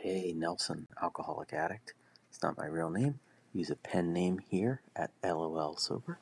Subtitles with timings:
[0.00, 1.92] Hey, Nelson, alcoholic addict.
[2.30, 3.18] It's not my real name.
[3.52, 6.20] Use a pen name here at LOL Sober.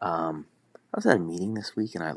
[0.00, 2.14] Um, I was at a meeting this week and I,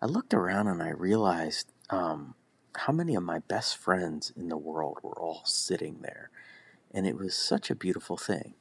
[0.00, 2.36] I looked around and I realized um,
[2.74, 6.30] how many of my best friends in the world were all sitting there.
[6.90, 8.54] And it was such a beautiful thing.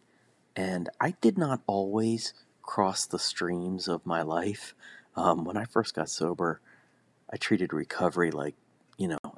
[0.57, 4.75] And I did not always cross the streams of my life.
[5.15, 6.59] Um, when I first got sober,
[7.31, 8.55] I treated recovery like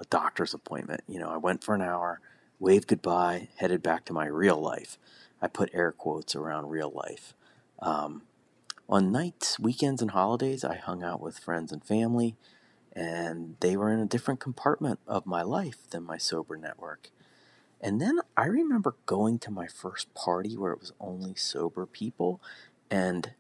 [0.10, 1.02] doctor's appointment.
[1.08, 2.20] You know, I went for an hour,
[2.60, 4.98] waved goodbye, headed back to my real life.
[5.42, 7.34] I put air quotes around real life.
[7.80, 8.24] Um,
[8.88, 12.36] on nights, weekends, and holidays, I hung out with friends and family,
[12.94, 17.10] and they were in a different compartment of my life than my sober network.
[17.82, 22.42] And then I remember going to my first party where it was only sober people,
[22.90, 23.32] and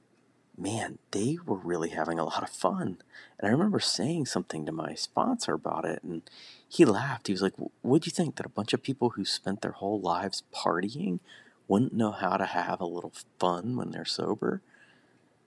[0.57, 2.97] man, they were really having a lot of fun.
[3.39, 6.21] And I remember saying something to my sponsor about it, and
[6.67, 7.27] he laughed.
[7.27, 8.35] He was like, What'd you think?
[8.35, 11.19] That a bunch of people who spent their whole lives partying
[11.67, 14.61] wouldn't know how to have a little fun when they're sober?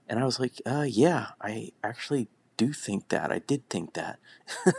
[0.09, 3.33] And I was like, uh, Yeah, I actually do think that.
[3.33, 4.19] I did think that.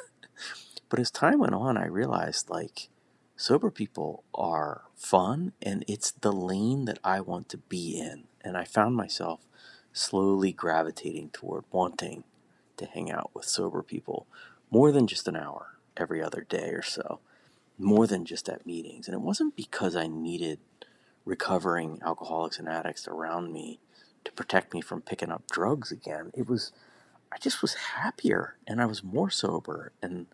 [0.89, 2.89] but as time went on, I realized like,
[3.36, 8.25] sober people are fun, and it's the lane that I want to be in.
[8.41, 9.39] And I found myself
[10.00, 12.23] slowly gravitating toward wanting
[12.78, 14.25] to hang out with sober people
[14.72, 17.19] more than just an hour every other day or so,
[17.78, 19.08] more than just at meetings.
[19.08, 20.59] And it wasn't because I needed
[21.25, 23.80] recovering alcoholics and addicts around me
[24.23, 26.31] to protect me from picking up drugs again.
[26.33, 26.72] It was,
[27.31, 30.27] I just was happier and I was more sober and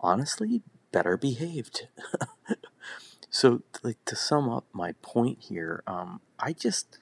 [0.00, 1.88] honestly better behaved.
[3.30, 6.98] so, like to sum up my point here, um, I just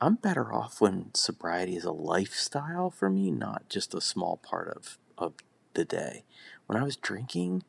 [0.00, 4.68] I'm better off when sobriety is a lifestyle for me, not just a small part
[4.68, 5.34] of, of
[5.74, 6.24] the day.
[6.66, 7.64] When I was drinking,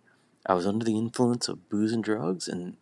[0.45, 2.77] I was under the influence of booze and drugs, and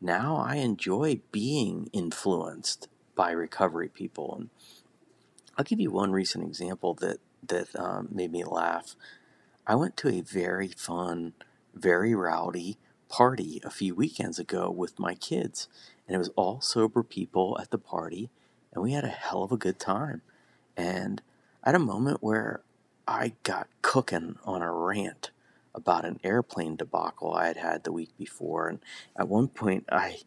[0.00, 4.36] now I enjoy being influenced by recovery people.
[4.36, 4.50] And
[5.58, 8.94] I'll give you one recent example that that um, made me laugh.
[9.66, 11.32] I went to a very fun,
[11.74, 15.66] very rowdy party a few weekends ago with my kids,
[16.06, 18.30] and it was all sober people at the party
[18.72, 20.22] and we had a hell of a good time.
[20.76, 21.20] And
[21.64, 22.60] had a moment where
[23.06, 25.30] I got cooking on a rant
[25.74, 28.80] about an airplane debacle I had had the week before, and
[29.16, 30.18] at one point I,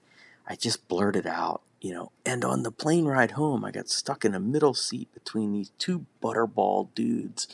[0.48, 4.26] I just blurted out, you know, and on the plane ride home, I got stuck
[4.26, 7.48] in a middle seat between these two butterball dudes.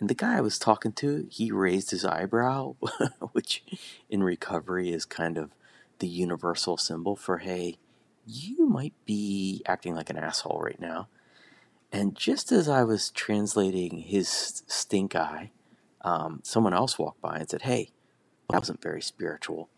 [0.00, 2.76] And the guy I was talking to, he raised his eyebrow,
[3.32, 3.64] which
[4.10, 5.50] in recovery is kind of
[5.98, 7.78] the universal symbol for, hey,
[8.28, 11.08] you might be acting like an asshole right now.
[11.90, 15.50] And just as I was translating his stink eye,
[16.02, 17.90] um, someone else walked by and said, Hey,
[18.50, 19.70] that wasn't very spiritual.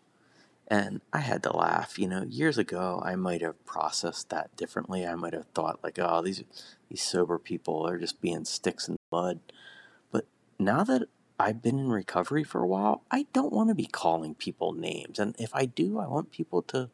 [0.67, 1.97] And I had to laugh.
[1.97, 5.05] You know, years ago, I might have processed that differently.
[5.05, 6.43] I might have thought, like, oh, these,
[6.89, 9.39] these sober people are just being sticks in the mud.
[10.11, 13.85] But now that I've been in recovery for a while, I don't want to be
[13.85, 15.19] calling people names.
[15.19, 16.89] And if I do, I want people to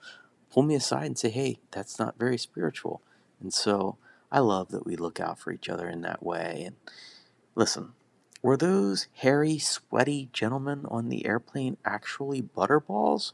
[0.51, 3.01] pull me aside and say, hey, that's not very spiritual.
[3.41, 3.97] And so
[4.31, 6.63] I love that we look out for each other in that way.
[6.65, 6.75] And
[7.55, 7.93] listen,
[8.41, 13.33] were those hairy, sweaty gentlemen on the airplane actually butterballs?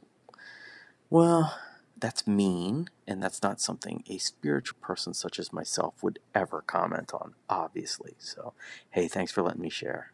[1.10, 1.58] Well,
[1.98, 7.14] that's mean, and that's not something a spiritual person such as myself would ever comment
[7.14, 8.16] on, obviously.
[8.18, 8.54] So,
[8.90, 10.13] hey, thanks for letting me share.